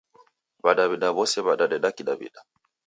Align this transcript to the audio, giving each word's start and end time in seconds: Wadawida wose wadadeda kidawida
Wadawida 0.63 1.07
wose 1.17 1.37
wadadeda 1.45 1.89
kidawida 1.95 2.39